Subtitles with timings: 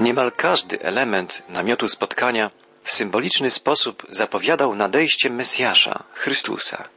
[0.00, 2.50] Niemal każdy element namiotu spotkania
[2.82, 6.88] w symboliczny sposób zapowiadał nadejście Mesjasza, Chrystusa.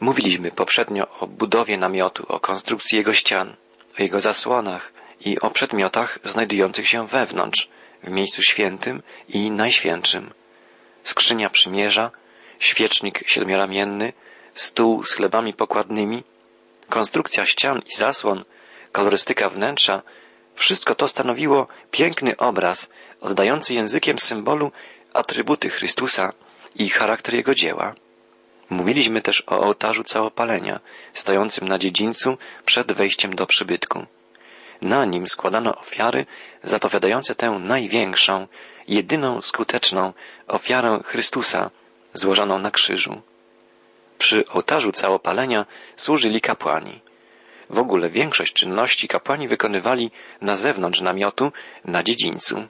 [0.00, 3.56] Mówiliśmy poprzednio o budowie namiotu, o konstrukcji jego ścian,
[3.98, 7.68] o jego zasłonach i o przedmiotach znajdujących się wewnątrz,
[8.02, 10.30] w miejscu świętym i najświętszym.
[11.04, 12.10] Skrzynia przymierza,
[12.58, 14.12] świecznik siedmioramienny,
[14.54, 16.22] stół z chlebami pokładnymi,
[16.88, 18.44] konstrukcja ścian i zasłon,
[18.92, 20.02] kolorystyka wnętrza,
[20.58, 24.72] wszystko to stanowiło piękny obraz oddający językiem symbolu
[25.12, 26.32] atrybuty Chrystusa
[26.74, 27.94] i charakter Jego dzieła.
[28.70, 30.80] Mówiliśmy też o ołtarzu całopalenia,
[31.14, 34.06] stojącym na dziedzińcu przed wejściem do przybytku.
[34.82, 36.26] Na nim składano ofiary
[36.62, 38.46] zapowiadające tę największą,
[38.88, 40.12] jedyną skuteczną
[40.48, 41.70] ofiarę Chrystusa
[42.14, 43.22] złożoną na krzyżu.
[44.18, 45.66] Przy ołtarzu całopalenia
[45.96, 47.00] służyli kapłani.
[47.70, 51.52] W ogóle większość czynności kapłani wykonywali na zewnątrz namiotu,
[51.84, 52.68] na dziedzińcu.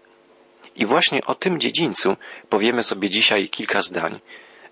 [0.76, 2.16] I właśnie o tym dziedzińcu
[2.48, 4.20] powiemy sobie dzisiaj kilka zdań,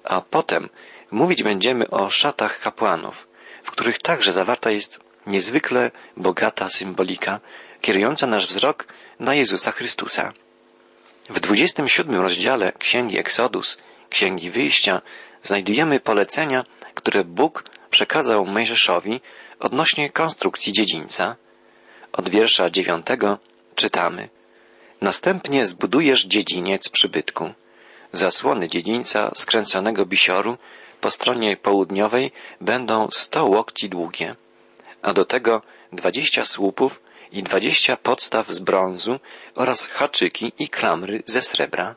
[0.04, 0.69] a potem
[1.10, 3.28] mówić będziemy o szatach kapłanów,
[3.62, 7.41] w których także zawarta jest niezwykle bogata symbolika,
[7.80, 8.86] kierująca nasz wzrok
[9.20, 10.32] na Jezusa Chrystusa.
[11.28, 13.78] W 27 rozdziale Księgi Eksodus,
[14.10, 15.02] Księgi Wyjścia,
[15.42, 17.64] znajdujemy polecenia, które Bóg
[17.97, 19.20] przekazał Mojżeszowi
[19.61, 21.36] odnośnie konstrukcji dziedzińca.
[22.12, 23.38] Od wiersza dziewiątego
[23.75, 24.28] czytamy
[25.00, 27.53] Następnie zbudujesz dziedziniec przybytku.
[28.12, 30.58] Zasłony dziedzińca skręconego bisioru
[31.00, 34.36] po stronie południowej będą sto łokci długie,
[35.03, 37.00] a do tego dwadzieścia słupów
[37.33, 39.20] i dwadzieścia podstaw z brązu
[39.55, 41.94] oraz haczyki i klamry ze srebra.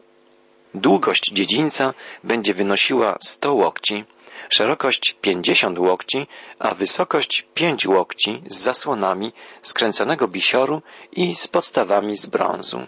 [0.74, 4.06] Długość dziedzińca będzie wynosiła sto łokci,
[4.50, 6.28] szerokość pięćdziesiąt łokci,
[6.60, 12.80] a wysokość pięć łokci z zasłonami skręconego bisioru i z podstawami z brązu.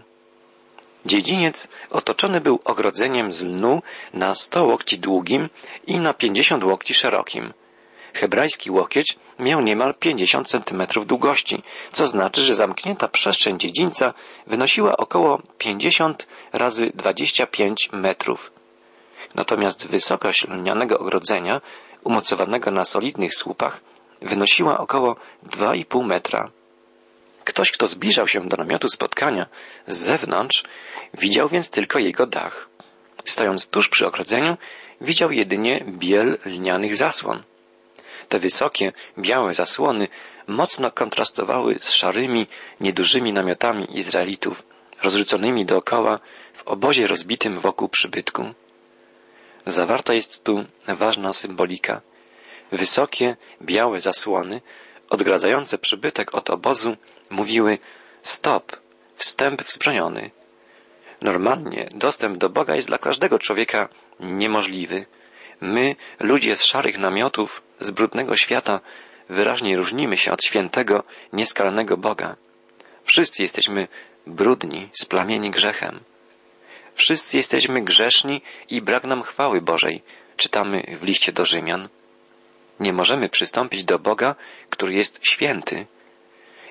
[1.06, 3.81] Dziedziniec otoczony był ogrodzeniem z lnu
[4.14, 5.50] na sto łokci długim
[5.88, 7.53] i na pięćdziesiąt łokci szerokim.
[8.14, 14.14] Hebrajski łokieć miał niemal pięćdziesiąt centymetrów długości, co znaczy, że zamknięta przestrzeń dziedzińca
[14.47, 18.52] wynosiła około pięćdziesiąt razy dwadzieścia pięć metrów.
[19.36, 21.62] Natomiast wysokość lnianego ogrodzenia,
[22.03, 23.80] umocowanego na solidnych słupach,
[24.22, 26.52] wynosiła około dwa i pół metra.
[27.44, 29.46] Ktoś, kto zbliżał się do namiotu spotkania
[29.88, 30.64] z zewnątrz,
[31.14, 32.70] widział więc tylko jego dach.
[33.25, 34.58] Stojąc tuż przy ogrodzeniu,
[35.02, 37.44] widział jedynie biel lnianych zasłon.
[38.30, 40.08] Te wysokie, białe zasłony
[40.47, 42.47] mocno kontrastowały z szarymi,
[42.80, 44.64] niedużymi namiotami Izraelitów,
[45.03, 46.20] rozrzuconymi dookoła
[46.53, 48.53] w obozie rozbitym wokół przybytku.
[49.66, 52.01] Zawarta jest tu ważna symbolika.
[52.72, 54.61] Wysokie, białe zasłony,
[55.09, 56.97] odgradzające przybytek od obozu,
[57.29, 57.77] mówiły
[58.23, 58.77] stop,
[59.16, 60.31] wstęp wzbroniony.
[61.22, 63.89] Normalnie dostęp do Boga jest dla każdego człowieka
[64.19, 65.05] niemożliwy.
[65.61, 68.79] My, ludzie z szarych namiotów, z brudnego świata,
[69.29, 72.35] wyraźnie różnimy się od świętego, nieskalnego Boga.
[73.03, 73.88] Wszyscy jesteśmy
[74.28, 75.99] brudni, splamieni grzechem.
[76.94, 80.02] Wszyscy jesteśmy grzeszni i brak nam chwały Bożej,
[80.38, 81.90] czytamy w liście do Rzymian.
[82.79, 84.35] Nie możemy przystąpić do Boga,
[84.69, 85.85] który jest święty.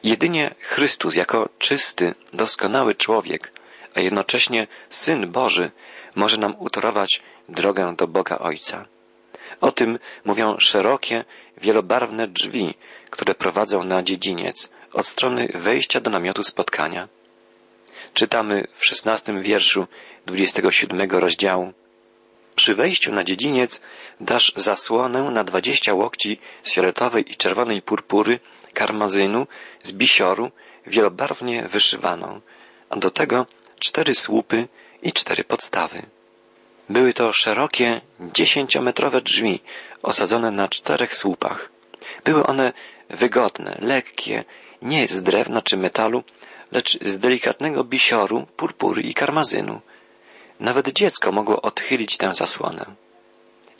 [0.02, 3.52] Jedynie Chrystus jako czysty, doskonały człowiek,
[3.94, 5.70] a jednocześnie Syn Boży
[6.14, 8.86] może nam utorować drogę do Boga Ojca.
[9.60, 11.24] O tym mówią szerokie,
[11.56, 12.74] wielobarwne drzwi,
[13.10, 17.08] które prowadzą na dziedziniec od strony wejścia do namiotu spotkania.
[18.14, 19.86] Czytamy w szesnastym wierszu
[20.26, 21.72] dwudziestego siódmego rozdziału.
[22.56, 23.80] Przy wejściu na dziedziniec
[24.20, 28.38] dasz zasłonę na dwadzieścia łokci z fioletowej i czerwonej purpury,
[28.74, 29.46] karmazynu,
[29.82, 30.50] z bisioru,
[30.86, 32.40] wielobarwnie wyszywaną,
[32.90, 33.46] a do tego
[33.78, 34.68] cztery słupy
[35.02, 36.02] i cztery podstawy.
[36.88, 39.60] Były to szerokie, dziesięciometrowe drzwi
[40.02, 41.70] osadzone na czterech słupach.
[42.24, 42.72] Były one
[43.10, 44.44] wygodne, lekkie,
[44.82, 46.22] nie z drewna czy metalu,
[46.72, 49.80] lecz z delikatnego bisioru, purpury i karmazynu.
[50.60, 52.84] Nawet dziecko mogło odchylić tę zasłonę.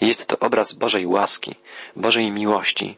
[0.00, 1.54] Jest to obraz Bożej łaski,
[1.96, 2.96] Bożej miłości.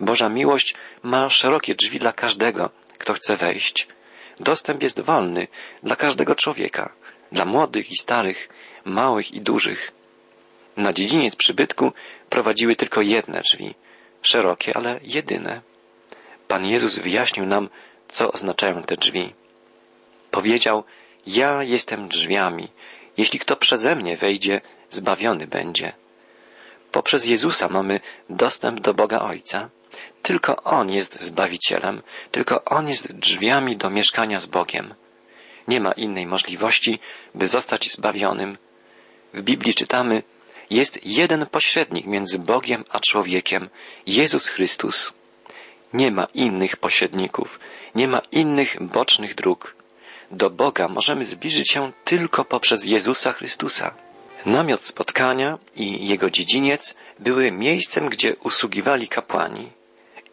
[0.00, 3.88] Boża miłość ma szerokie drzwi dla każdego, kto chce wejść.
[4.40, 5.48] Dostęp jest wolny
[5.82, 6.92] dla każdego człowieka,
[7.32, 8.48] dla młodych i starych,
[8.84, 9.92] małych i dużych.
[10.76, 11.92] Na dziedziniec przybytku
[12.30, 13.74] prowadziły tylko jedne drzwi,
[14.22, 15.60] szerokie, ale jedyne.
[16.48, 17.68] Pan Jezus wyjaśnił nam,
[18.08, 19.34] co oznaczają te drzwi.
[20.30, 20.84] Powiedział,
[21.26, 22.68] ja jestem drzwiami.
[23.16, 24.60] Jeśli kto przeze mnie wejdzie,
[24.90, 25.92] zbawiony będzie.
[26.92, 28.00] Poprzez Jezusa mamy
[28.30, 29.70] dostęp do Boga Ojca.
[30.22, 34.94] Tylko On jest Zbawicielem, tylko On jest drzwiami do mieszkania z Bogiem.
[35.68, 36.98] Nie ma innej możliwości,
[37.34, 38.58] by zostać zbawionym.
[39.34, 40.22] W Biblii czytamy,
[40.70, 43.68] jest jeden pośrednik między Bogiem a człowiekiem,
[44.06, 45.12] Jezus Chrystus.
[45.96, 47.60] Nie ma innych pośredników,
[47.94, 49.74] nie ma innych bocznych dróg.
[50.30, 53.94] Do Boga możemy zbliżyć się tylko poprzez Jezusa Chrystusa.
[54.46, 59.72] Namiot spotkania i jego dziedziniec były miejscem, gdzie usługiwali kapłani.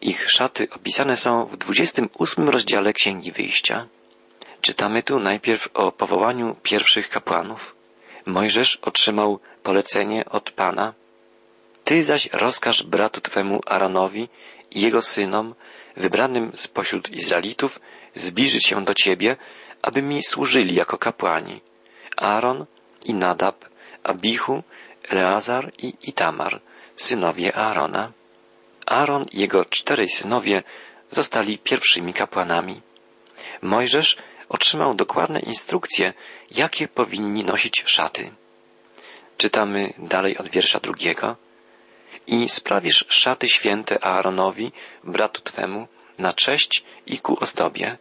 [0.00, 3.86] Ich szaty opisane są w 28 rozdziale Księgi Wyjścia.
[4.60, 7.74] Czytamy tu najpierw o powołaniu pierwszych kapłanów.
[8.26, 10.94] Mojżesz otrzymał polecenie od Pana.
[11.84, 14.28] Ty zaś rozkaż bratu Twemu Aaronowi
[14.74, 15.54] jego synom,
[15.96, 17.80] wybranym spośród Izraelitów,
[18.14, 19.36] zbliżyć się do Ciebie,
[19.82, 21.60] aby mi służyli jako kapłani.
[22.16, 22.66] Aaron
[23.04, 23.64] i Nadab,
[24.02, 24.62] Abichu,
[25.08, 26.60] Eleazar i Itamar,
[26.96, 28.12] synowie Aarona.
[28.86, 30.62] Aaron i jego czterej synowie
[31.10, 32.82] zostali pierwszymi kapłanami.
[33.62, 34.16] Mojżesz
[34.48, 36.12] otrzymał dokładne instrukcje,
[36.50, 38.30] jakie powinni nosić szaty.
[39.36, 41.36] Czytamy dalej od wiersza drugiego.
[42.26, 44.72] I sprawisz szaty święte Aaronowi,
[45.04, 45.88] bratu Twemu,
[46.18, 47.98] na cześć i ku ozdobie.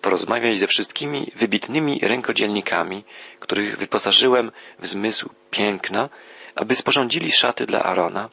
[0.00, 3.04] Porozmawiaj ze wszystkimi wybitnymi rękodzielnikami,
[3.40, 6.08] których wyposażyłem w zmysł piękna,
[6.54, 8.30] aby sporządzili szaty dla Arona,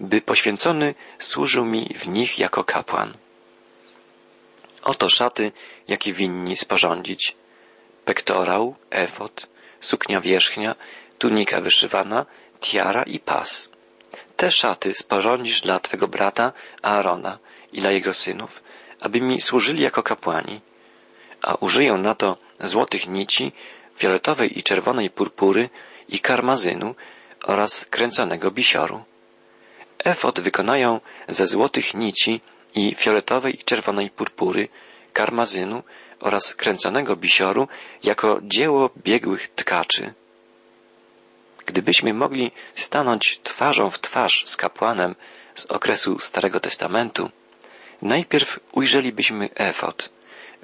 [0.00, 3.14] by poświęcony służył mi w nich jako kapłan.
[4.82, 5.52] Oto szaty,
[5.88, 7.36] jakie winni sporządzić.
[8.04, 9.48] Pektorał, efot,
[9.80, 10.74] suknia wierzchnia,
[11.18, 12.26] tunika wyszywana,
[12.60, 13.71] tiara i pas.
[14.42, 16.52] Te szaty sporządzisz dla Twego brata
[16.82, 17.38] Aarona
[17.72, 18.62] i dla jego synów,
[19.00, 20.60] aby mi służyli jako kapłani,
[21.42, 23.52] a użyją na to złotych nici,
[23.96, 25.70] fioletowej i czerwonej purpury
[26.08, 26.94] i karmazynu
[27.44, 29.04] oraz kręconego bisioru.
[30.04, 32.40] Efot wykonają ze złotych nici
[32.74, 34.68] i fioletowej i czerwonej purpury,
[35.12, 35.82] karmazynu
[36.20, 37.68] oraz kręconego bisioru
[38.02, 40.14] jako dzieło biegłych tkaczy.
[41.66, 45.14] Gdybyśmy mogli stanąć twarzą w twarz z kapłanem
[45.54, 47.30] z okresu Starego Testamentu,
[48.02, 50.10] najpierw ujrzelibyśmy efot,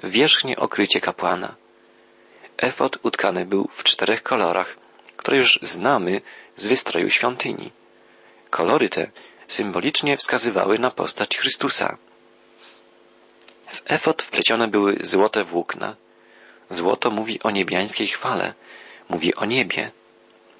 [0.03, 1.55] wierzchnie okrycie kapłana.
[2.57, 4.77] Efot utkany był w czterech kolorach,
[5.17, 6.21] które już znamy
[6.55, 7.71] z wystroju świątyni.
[8.49, 9.11] Kolory te
[9.47, 11.97] symbolicznie wskazywały na postać Chrystusa.
[13.69, 15.95] W efot wplecione były złote włókna.
[16.69, 18.53] Złoto mówi o niebiańskiej chwale,
[19.09, 19.91] mówi o niebie.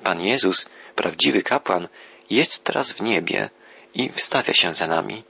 [0.03, 1.87] Pan Jezus, prawdziwy kapłan,
[2.29, 3.49] jest teraz w niebie
[3.93, 5.23] i wstawia się za nami.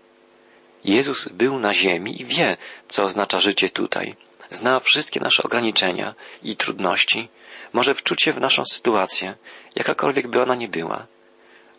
[0.83, 2.57] Jezus był na ziemi i wie,
[2.87, 4.15] co oznacza życie tutaj.
[4.51, 7.29] Zna wszystkie nasze ograniczenia i trudności,
[7.73, 9.35] może wczuć się w naszą sytuację,
[9.75, 11.07] jakakolwiek by ona nie była.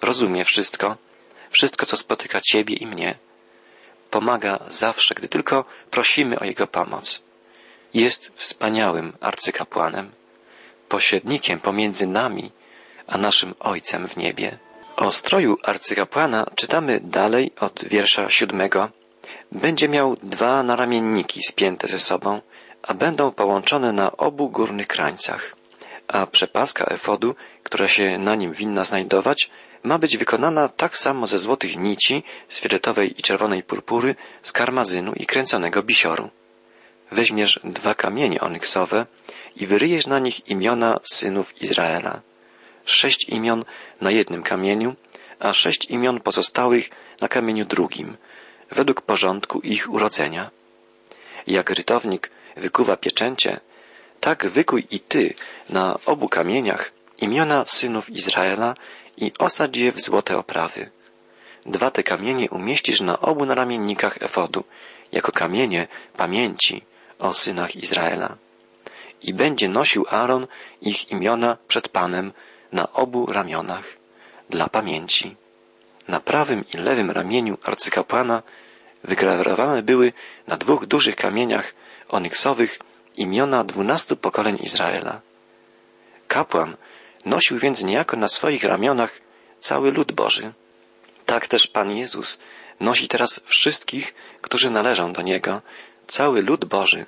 [0.03, 0.97] Rozumie wszystko,
[1.51, 3.15] wszystko, co spotyka Ciebie i mnie.
[4.11, 7.23] Pomaga zawsze, gdy tylko prosimy o Jego pomoc.
[7.95, 10.13] Jest wspaniałym arcykapłanem,
[10.89, 12.53] pośrednikiem pomiędzy nami
[13.11, 14.59] a naszym Ojcem w niebie.
[14.97, 18.89] O stroju arcykapłana czytamy dalej od wiersza siódmego.
[19.53, 22.41] Będzie miał dwa naramienniki spięte ze sobą,
[22.83, 25.57] a będą połączone na obu górnych krańcach.
[26.09, 29.51] A przepaska efodu, która się na nim winna znajdować,
[29.83, 35.13] ma być wykonana tak samo ze złotych nici, z fioletowej i czerwonej purpury, z karmazynu
[35.13, 36.31] i kręconego bisioru.
[37.13, 39.07] Weźmiesz dwa kamienie onyksowe
[39.57, 42.21] i wyryjesz na nich imiona synów Izraela.
[42.85, 43.65] Sześć imion
[44.01, 44.95] na jednym kamieniu,
[45.39, 48.17] a sześć imion pozostałych na kamieniu drugim,
[48.71, 50.51] według porządku ich urodzenia.
[51.47, 53.61] Jak rytownik wykuwa pieczęcie,
[54.21, 55.35] tak wykuj i ty
[55.69, 58.75] na obu kamieniach imiona synów Izraela
[59.17, 60.91] i osadź je w złote oprawy.
[61.67, 64.65] Dwa te kamienie umieścisz na obu naramiennikach efodu,
[65.13, 66.85] jako kamienie pamięci
[67.19, 68.37] o synach Izraela.
[69.23, 70.47] I będzie nosił Aaron
[70.81, 72.33] ich imiona przed Panem
[72.73, 73.85] na obu ramionach,
[74.51, 75.37] dla pamięci.
[76.09, 78.43] Na prawym i lewym ramieniu arcykapłana
[79.05, 80.13] wygrawerowane były
[80.47, 81.75] na dwóch dużych kamieniach
[82.09, 82.79] onyksowych
[83.17, 85.21] imiona dwunastu pokoleń Izraela.
[86.29, 86.77] Kapłan
[87.25, 89.13] nosił więc niejako na swoich ramionach
[89.59, 90.53] cały lud Boży.
[91.27, 92.39] Tak też Pan Jezus
[92.81, 95.63] nosi teraz wszystkich, którzy należą do Niego,
[96.07, 97.07] cały lud Boży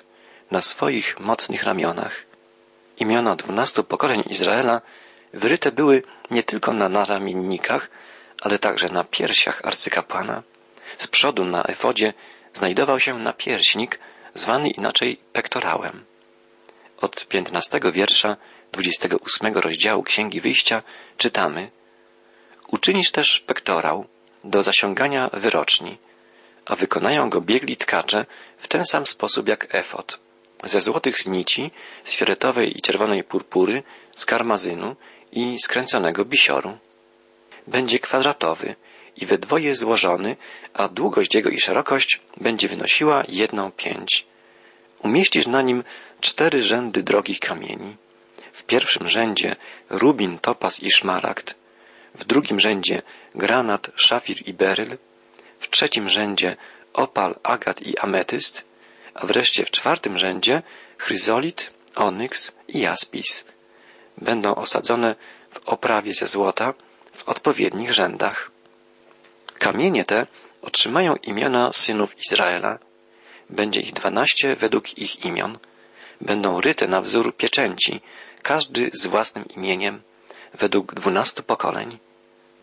[0.51, 2.25] na swoich mocnych ramionach.
[2.97, 4.81] Imiona dwunastu pokoleń Izraela
[5.33, 7.89] wyryte były nie tylko na naramiennikach,
[8.41, 10.43] ale także na piersiach arcykapłana.
[10.97, 12.13] Z przodu na efodzie
[12.53, 13.99] znajdował się napierśnik,
[14.33, 16.05] zwany inaczej pektorałem.
[17.01, 18.37] Od piętnastego wiersza
[18.71, 20.83] dwudziestego ósmego rozdziału Księgi Wyjścia
[21.17, 21.71] czytamy
[22.67, 24.05] Uczynisz też pektorał
[24.43, 25.97] do zasiągania wyroczni,
[26.65, 28.25] a wykonają go biegli tkacze
[28.57, 30.19] w ten sam sposób jak efot.
[30.63, 31.71] ze złotych nici,
[32.03, 33.83] z fioletowej i czerwonej purpury,
[34.15, 34.95] z karmazynu
[35.35, 36.77] i skręconego bisioru.
[37.67, 38.75] Będzie kwadratowy
[39.17, 40.35] i we dwoje złożony,
[40.73, 44.25] a długość jego i szerokość będzie wynosiła jedną pięć.
[45.03, 45.83] Umieścisz na nim
[46.21, 47.95] cztery rzędy drogich kamieni.
[48.51, 49.55] W pierwszym rzędzie
[49.89, 51.55] rubin, topaz i szmaragd,
[52.15, 53.01] w drugim rzędzie
[53.35, 54.97] granat, szafir i beryl,
[55.59, 56.55] w trzecim rzędzie
[56.93, 58.65] opal, agat i ametyst,
[59.13, 60.61] a wreszcie w czwartym rzędzie
[60.97, 63.52] chryzolit, onyks i jaspis.
[64.17, 65.15] Będą osadzone
[65.49, 66.73] w oprawie ze złota
[67.13, 68.51] w odpowiednich rzędach.
[69.59, 70.27] Kamienie te
[70.61, 72.79] otrzymają imiona synów Izraela.
[73.49, 75.57] Będzie ich dwanaście według ich imion.
[76.21, 78.01] Będą ryte na wzór pieczęci,
[78.41, 80.01] każdy z własnym imieniem,
[80.53, 81.99] według dwunastu pokoleń.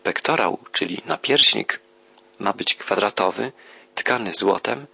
[0.03, 1.79] Pektorał, czyli napierśnik,
[2.39, 3.51] ma być kwadratowy,
[3.95, 4.87] tkany złotem,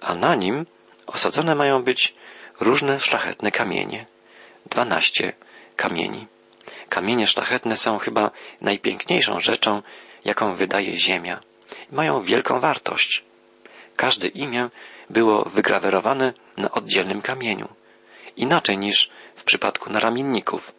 [0.00, 0.66] a na nim
[1.06, 2.14] osadzone mają być
[2.60, 4.06] różne szlachetne kamienie.
[4.66, 5.32] Dwanaście
[5.76, 6.26] kamieni.
[6.88, 9.82] Kamienie szlachetne są chyba najpiękniejszą rzeczą,
[10.24, 11.40] jaką wydaje ziemia.
[11.92, 13.24] Mają wielką wartość.
[13.96, 14.70] Każde imię
[15.10, 17.68] było wygrawerowane na oddzielnym kamieniu.
[18.36, 20.72] Inaczej niż w przypadku naramienników.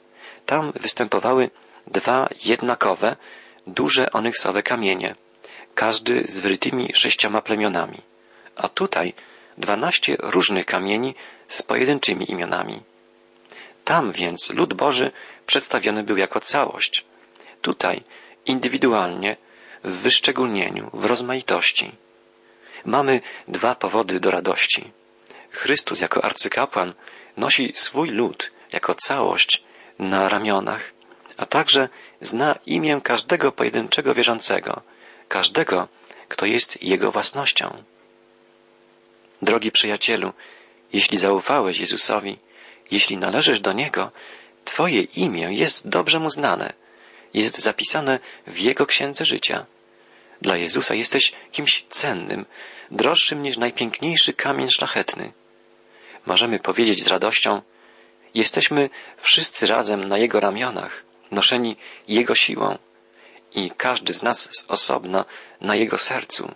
[0.45, 1.49] Tam występowały
[1.87, 3.15] dwa jednakowe,
[3.67, 5.15] duże onyksowe kamienie,
[5.75, 8.01] każdy z wrytymi sześcioma plemionami.
[8.55, 9.13] A tutaj
[9.57, 11.15] dwanaście różnych kamieni
[11.47, 12.81] z pojedynczymi imionami.
[13.85, 15.11] Tam więc lud Boży
[15.45, 17.05] przedstawiony był jako całość.
[17.61, 18.01] Tutaj
[18.45, 19.37] indywidualnie,
[19.83, 21.91] w wyszczególnieniu, w rozmaitości.
[22.85, 24.91] Mamy dwa powody do radości.
[25.51, 26.93] Chrystus jako arcykapłan
[27.37, 29.63] nosi swój lud jako całość
[29.99, 30.91] na ramionach,
[31.37, 31.89] a także
[32.21, 34.81] zna imię każdego pojedynczego wierzącego,
[35.27, 35.87] każdego,
[36.27, 37.75] kto jest Jego własnością.
[39.41, 40.33] Drogi przyjacielu,
[40.93, 42.37] jeśli zaufałeś Jezusowi,
[42.91, 44.11] jeśli należysz do Niego,
[44.65, 46.73] Twoje imię jest dobrze mu znane,
[47.33, 49.65] jest zapisane w Jego księdze życia.
[50.41, 52.45] Dla Jezusa jesteś kimś cennym,
[52.91, 55.33] droższym niż najpiękniejszy kamień szlachetny.
[56.25, 57.61] Możemy powiedzieć z radością,
[58.33, 61.75] jesteśmy wszyscy razem na Jego ramionach, noszeni
[62.07, 62.77] Jego siłą
[63.53, 65.25] i każdy z nas z osobna
[65.61, 66.51] na Jego sercu,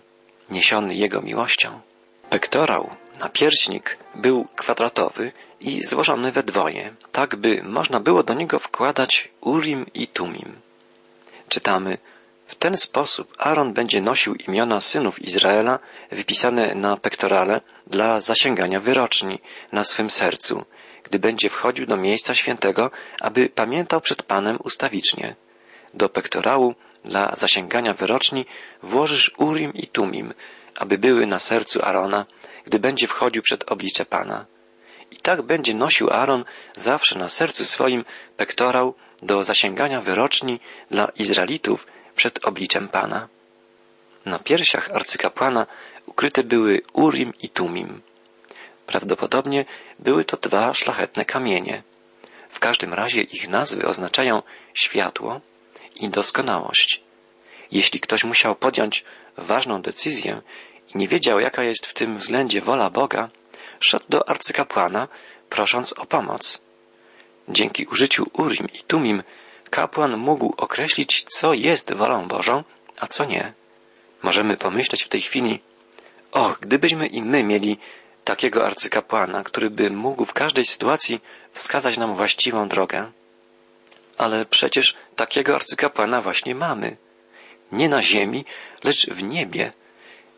[0.50, 1.80] niesiony Jego miłością.
[2.30, 9.28] Pektorał, napierśnik, był kwadratowy i złożony we dwoje, tak by można było do niego wkładać
[9.40, 10.60] urim i tumim.
[11.48, 11.98] Czytamy,
[12.46, 15.78] w ten sposób Aaron będzie nosił imiona synów Izraela
[16.10, 19.38] wypisane na pektorale dla zasięgania wyroczni
[19.72, 20.64] na swym sercu,
[21.04, 25.34] gdy będzie wchodził do miejsca świętego, aby pamiętał przed Panem ustawicznie.
[25.94, 26.74] Do pektorału
[27.04, 28.46] dla zasięgania wyroczni
[28.82, 30.34] włożysz Urim i Tumim,
[30.76, 32.26] aby były na sercu Arona,
[32.64, 34.46] gdy będzie wchodził przed oblicze Pana.
[35.10, 36.44] I tak będzie nosił Aaron
[36.76, 38.04] zawsze na sercu swoim
[38.36, 40.60] pektorał do zasięgania wyroczni
[40.90, 43.28] dla Izraelitów przed obliczem Pana.
[44.26, 45.66] Na piersiach arcykapłana
[46.06, 48.02] ukryte były Urim i Tumim.
[48.86, 49.64] Prawdopodobnie
[49.98, 51.82] były to dwa szlachetne kamienie.
[52.48, 54.42] W każdym razie ich nazwy oznaczają
[54.74, 55.40] światło
[55.94, 57.09] i doskonałość.
[57.72, 59.04] Jeśli ktoś musiał podjąć
[59.36, 60.42] ważną decyzję
[60.94, 63.28] i nie wiedział, jaka jest w tym względzie wola Boga,
[63.80, 65.08] szedł do arcykapłana,
[65.48, 66.60] prosząc o pomoc.
[67.48, 69.22] Dzięki użyciu Urim i Tumim
[69.70, 72.64] kapłan mógł określić, co jest wolą Bożą,
[73.00, 73.52] a co nie.
[74.22, 75.60] Możemy pomyśleć w tej chwili,
[76.32, 77.78] och, gdybyśmy i my mieli
[78.24, 81.20] takiego arcykapłana, który by mógł w każdej sytuacji
[81.52, 83.10] wskazać nam właściwą drogę.
[84.18, 86.96] Ale przecież takiego arcykapłana właśnie mamy.
[87.72, 88.44] Nie na ziemi,
[88.84, 89.72] lecz w niebie.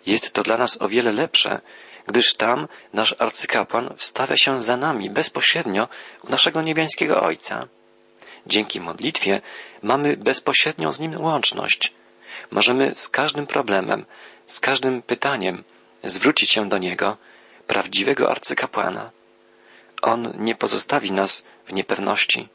[0.07, 1.61] Jest to dla nas o wiele lepsze,
[2.07, 5.89] gdyż tam nasz arcykapłan wstawia się za nami bezpośrednio
[6.23, 7.69] u naszego niebiańskiego Ojca.
[8.47, 9.41] Dzięki modlitwie
[9.83, 11.93] mamy bezpośrednią z Nim łączność.
[12.51, 14.05] Możemy z każdym problemem,
[14.47, 15.65] z każdym pytaniem
[16.05, 17.17] zwrócić się do Niego,
[17.67, 19.11] prawdziwego arcykapłana.
[20.03, 22.49] On nie pozostawi nas w niepewności.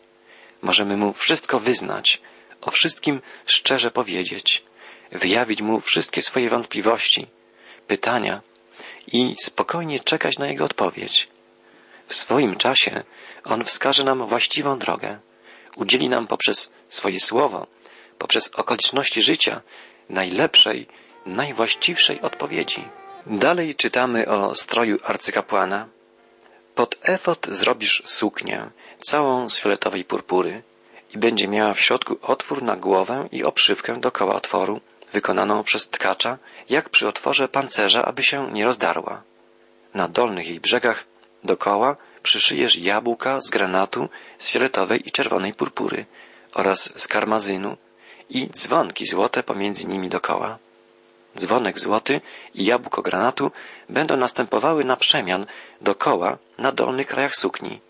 [0.61, 2.21] Możemy Mu wszystko wyznać,
[2.61, 4.63] o wszystkim szczerze powiedzieć,
[5.11, 7.27] wyjawić Mu wszystkie swoje wątpliwości,
[7.87, 8.41] pytania
[9.07, 11.27] i spokojnie czekać na Jego odpowiedź.
[12.07, 13.03] W swoim czasie
[13.43, 15.19] On wskaże nam właściwą drogę,
[15.75, 17.67] udzieli nam poprzez swoje słowo,
[18.17, 19.61] poprzez okoliczności życia
[20.09, 20.87] najlepszej,
[21.25, 22.83] najwłaściwszej odpowiedzi.
[23.25, 25.87] Dalej czytamy o stroju arcykapłana.
[26.75, 30.63] Pod efot zrobisz suknię, całą z fioletowej purpury
[31.15, 34.81] i będzie miała w środku otwór na głowę i obszywkę dokoła otworu,
[35.13, 36.37] wykonaną przez tkacza,
[36.69, 39.23] jak przy otworze pancerza, aby się nie rozdarła.
[39.93, 41.05] Na dolnych jej brzegach
[41.43, 46.05] dokoła przyszyjesz jabłka z granatu, z fioletowej i czerwonej purpury
[46.53, 47.77] oraz z karmazynu
[48.29, 50.57] i dzwonki złote pomiędzy nimi dokoła.
[51.37, 52.21] Dzwonek złoty
[52.53, 53.51] i jabłko granatu
[53.89, 55.45] będą następowały na przemian
[55.81, 57.81] dokoła na dolnych krajach sukni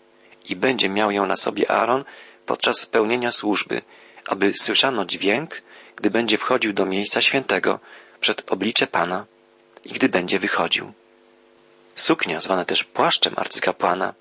[0.48, 2.04] i będzie miał ją na sobie Aaron
[2.46, 3.82] podczas pełnienia służby,
[4.26, 5.62] aby słyszano dźwięk,
[5.98, 7.80] gdy będzie wchodził do miejsca świętego
[8.20, 9.26] przed oblicze Pana
[9.84, 10.92] i gdy będzie wychodził.
[11.94, 14.14] Suknia, zwana też płaszczem arcykapłana,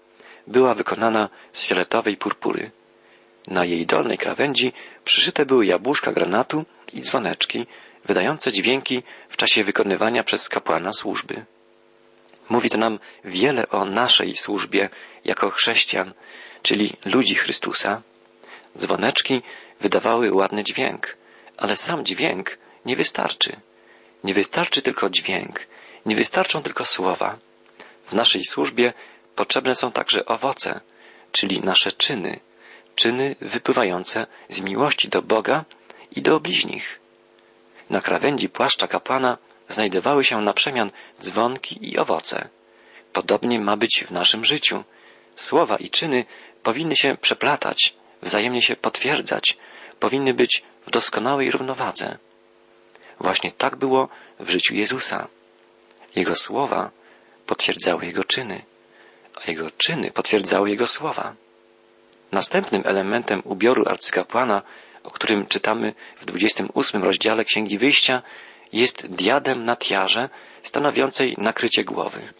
[0.47, 2.71] była wykonana z fioletowej purpury.
[3.47, 4.73] Na jej dolnej krawędzi
[5.05, 7.67] przyszyte były jabłuszka granatu i dzwoneczki,
[8.05, 11.45] wydające dźwięki w czasie wykonywania przez kapłana służby.
[12.49, 14.89] Mówi to nam wiele o naszej służbie
[15.25, 16.13] jako chrześcijan,
[16.61, 18.01] czyli ludzi Chrystusa.
[18.77, 19.41] Dzwoneczki
[19.81, 21.17] wydawały ładny dźwięk,
[21.57, 23.59] ale sam dźwięk nie wystarczy.
[24.23, 25.67] Nie wystarczy tylko dźwięk,
[26.05, 27.37] nie wystarczą tylko słowa.
[28.05, 28.93] W naszej służbie
[29.35, 30.81] potrzebne są także owoce,
[31.31, 32.39] czyli nasze czyny,
[32.95, 35.65] czyny wypływające z miłości do Boga
[36.11, 36.99] i do bliźnich.
[37.89, 39.37] Na krawędzi płaszcza kapłana
[39.69, 42.49] znajdowały się na przemian dzwonki i owoce.
[43.13, 44.83] Podobnie ma być w naszym życiu.
[45.35, 46.25] Słowa i czyny
[46.63, 49.57] powinny się przeplatać, wzajemnie się potwierdzać,
[49.99, 52.17] powinny być w doskonałej równowadze.
[53.19, 55.27] Właśnie tak było w życiu Jezusa.
[56.15, 56.91] Jego słowa
[57.45, 58.61] potwierdzały Jego czyny,
[59.35, 61.35] a Jego czyny potwierdzały Jego słowa.
[62.31, 64.61] Następnym elementem ubioru arcykapłana,
[65.03, 68.21] o którym czytamy w 28 rozdziale Księgi Wyjścia,
[68.73, 70.29] jest diadem na tiarze
[70.63, 72.33] stanowiącej nakrycie głowy.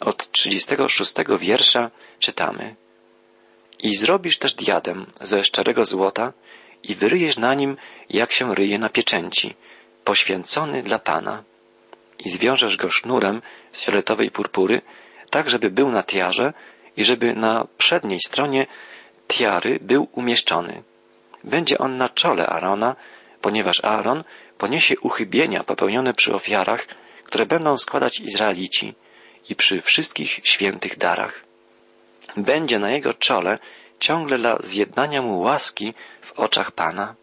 [0.00, 2.74] Od 36 wiersza czytamy
[3.78, 6.32] I zrobisz też diadem ze szczerego złota
[6.88, 7.76] i wyryjesz na nim,
[8.10, 9.54] jak się ryje na pieczęci,
[10.04, 11.42] poświęcony dla Pana.
[12.18, 14.82] I zwiążesz go sznurem z fioletowej purpury,
[15.30, 16.52] tak żeby był na tiarze
[16.96, 18.66] i żeby na przedniej stronie
[19.28, 20.82] tiary był umieszczony.
[21.44, 22.96] Będzie on na czole Arona,
[23.40, 24.24] ponieważ Aaron
[24.58, 26.86] poniesie uchybienia popełnione przy ofiarach,
[27.24, 28.94] które będą składać Izraelici
[29.48, 31.44] i przy wszystkich świętych darach.
[32.36, 33.58] Będzie na jego czole
[34.00, 37.14] ciągle dla zjednania mu łaski w oczach Pana.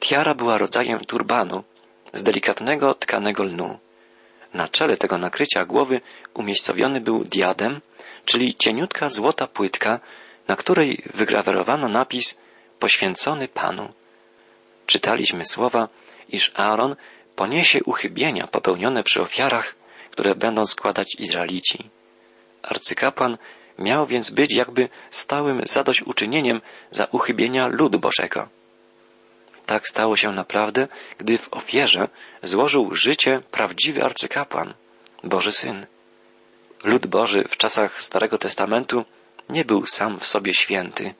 [0.00, 1.64] Tiara była rodzajem turbanu
[2.12, 3.78] z delikatnego tkanego lnu.
[4.54, 6.00] Na czele tego nakrycia głowy
[6.34, 7.80] umiejscowiony był diadem,
[8.24, 10.00] czyli cieniutka złota płytka,
[10.48, 12.38] na której wygrawerowano napis
[12.78, 13.92] poświęcony Panu.
[14.86, 15.88] Czytaliśmy słowa,
[16.28, 16.96] iż Aaron
[17.36, 19.74] poniesie uchybienia popełnione przy ofiarach,
[20.10, 21.90] które będą składać Izraelici.
[22.62, 23.38] Arcykapłan
[23.78, 26.60] miał więc być jakby stałym zadośćuczynieniem
[26.90, 28.48] za uchybienia ludu Bożego.
[29.66, 30.88] Tak stało się naprawdę,
[31.18, 32.08] gdy w ofierze
[32.42, 34.74] złożył życie prawdziwy arcykapłan,
[35.24, 35.86] Boży Syn.
[36.84, 39.04] Lud Boży w czasach Starego Testamentu
[39.48, 41.14] nie był sam w sobie święty,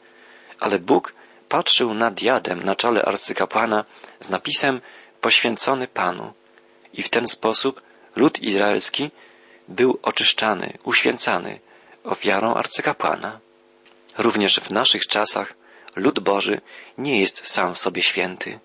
[0.61, 1.14] ale Bóg
[1.49, 3.85] patrzył na diadem na czole arcykapłana
[4.21, 4.81] z napisem
[5.21, 6.33] poświęcony Panu
[6.92, 7.83] i w ten sposób
[8.16, 9.11] lud izraelski
[9.68, 11.61] był oczyszczany, uświęcany
[12.04, 13.40] ofiarą arcykapłana.
[14.18, 15.54] Również w naszych czasach
[15.96, 16.61] lud Boży
[16.98, 18.61] nie jest sam sobie święty.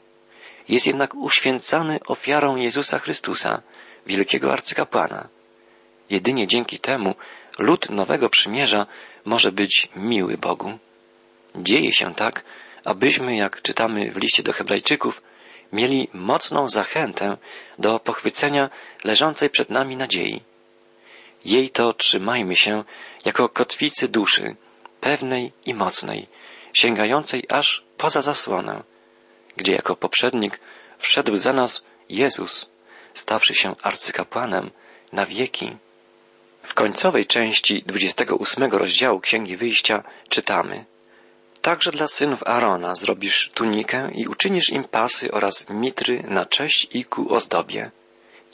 [0.70, 3.62] Jest jednak uświęcany ofiarą Jezusa Chrystusa,
[4.06, 5.28] wielkiego arcykapłana.
[6.10, 7.16] Jedynie dzięki temu
[7.60, 8.86] lud nowego przymierza
[9.26, 10.80] może być miły Bogu.
[11.56, 12.44] Dzieje się tak,
[12.86, 15.22] abyśmy, jak czytamy w liście do Hebrajczyków,
[15.74, 17.38] mieli mocną zachętę
[17.80, 18.70] do pochwycenia
[19.04, 20.42] leżącej przed nami nadziei.
[21.46, 22.84] Jej to trzymajmy się
[23.26, 24.56] jako kotwicy duszy,
[25.02, 26.28] pewnej i mocnej,
[26.74, 28.84] sięgającej aż poza zasłonę,
[29.58, 30.60] gdzie jako poprzednik
[30.98, 32.72] wszedł za nas Jezus,
[33.14, 34.72] stawszy się arcykapłanem
[35.12, 35.78] na wieki.
[36.64, 40.86] W końcowej części 28 rozdziału Księgi Wyjścia czytamy
[41.64, 47.06] Także dla synów Arona zrobisz tunikę i uczynisz im pasy oraz mitry na cześć i
[47.06, 47.92] ku ozdobie.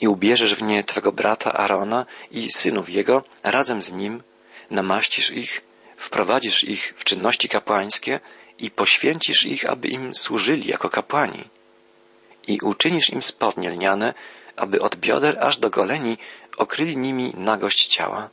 [0.00, 4.22] I ubierzesz w nie twego brata Arona i synów jego razem z nim,
[4.70, 5.62] namaścisz ich,
[5.96, 8.20] wprowadzisz ich w czynności kapłańskie
[8.58, 11.44] i poświęcisz ich, aby im służyli jako kapłani.
[12.46, 14.14] I uczynisz im spodnie lniane,
[14.56, 16.18] aby od bioder aż do goleni
[16.56, 18.30] okryli nimi nagość ciała.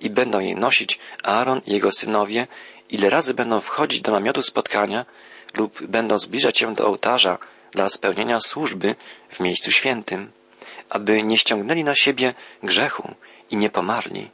[0.00, 2.46] I będą je nosić Aaron i jego synowie
[2.90, 5.06] ile razy będą wchodzić do namiotu spotkania
[5.54, 7.38] lub będą zbliżać się do ołtarza
[7.70, 8.94] dla spełnienia służby
[9.28, 10.32] w miejscu świętym,
[10.90, 13.14] aby nie ściągnęli na siebie grzechu
[13.50, 14.30] i nie pomarli.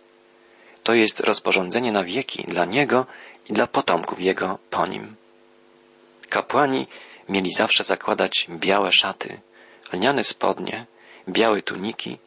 [0.82, 3.06] To jest rozporządzenie na wieki dla Niego
[3.48, 5.16] i dla potomków Jego po Nim.
[6.28, 6.86] Kapłani
[7.28, 9.40] mieli zawsze zakładać białe szaty,
[9.92, 10.86] lniane spodnie,
[11.28, 12.18] białe tuniki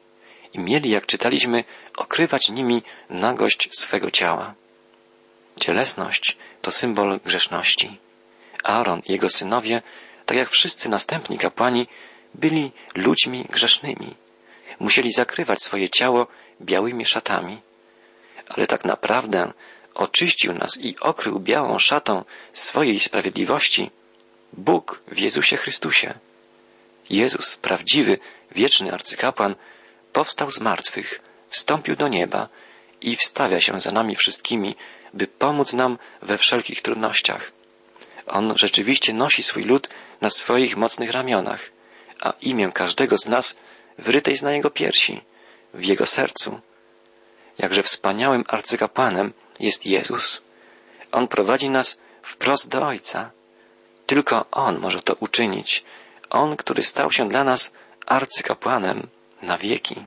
[0.53, 1.63] i mieli, jak czytaliśmy,
[1.97, 4.53] okrywać nimi nagość swego ciała.
[5.59, 7.97] Cielesność to symbol grzeszności.
[8.63, 9.81] Aaron i jego synowie,
[10.25, 11.87] tak jak wszyscy następni kapłani,
[12.37, 14.15] byli ludźmi grzesznymi.
[14.79, 16.27] Musieli zakrywać swoje ciało
[16.61, 17.61] białymi szatami.
[18.49, 19.53] Ale tak naprawdę
[19.95, 22.23] oczyścił nas i okrył białą szatą
[22.53, 23.91] swojej sprawiedliwości
[24.53, 26.13] Bóg w Jezusie Chrystusie.
[27.09, 28.19] Jezus, prawdziwy,
[28.51, 29.55] wieczny arcykapłan,
[30.13, 32.49] powstał z martwych, wstąpił do nieba
[33.01, 34.75] i wstawia się za nami wszystkimi,
[35.13, 37.51] by pomóc nam we wszelkich trudnościach.
[38.27, 39.89] On rzeczywiście nosi swój lud
[40.21, 41.71] na swoich mocnych ramionach,
[42.21, 43.57] a imię każdego z nas
[43.97, 45.21] wryte jest na jego piersi,
[45.73, 46.59] w jego sercu.
[47.57, 50.41] Jakże wspaniałym arcykapłanem jest Jezus.
[51.11, 53.31] On prowadzi nas wprost do Ojca.
[54.05, 55.83] Tylko On może to uczynić.
[56.29, 57.73] On, który stał się dla nas
[58.05, 59.07] arcykapłanem
[59.41, 60.05] na wieki.